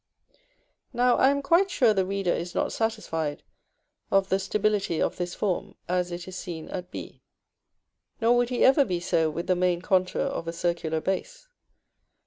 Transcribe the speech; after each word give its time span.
Now 0.93 1.17
I 1.17 1.29
am 1.29 1.43
quite 1.43 1.69
sure 1.69 1.93
the 1.93 2.07
reader 2.07 2.33
is 2.33 2.55
not 2.55 2.71
satisfied 2.73 3.43
of 4.09 4.29
the 4.29 4.39
stability 4.39 4.99
of 4.99 5.17
this 5.17 5.35
form 5.35 5.75
as 5.87 6.11
it 6.11 6.27
is 6.27 6.35
seen 6.35 6.69
at 6.69 6.89
b; 6.89 7.21
nor 8.19 8.35
would 8.35 8.49
he 8.49 8.65
ever 8.65 8.83
be 8.83 8.99
so 8.99 9.29
with 9.29 9.45
the 9.45 9.55
main 9.55 9.79
contour 9.83 10.23
of 10.23 10.47
a 10.47 10.53
circular 10.53 11.01
base. 11.01 11.47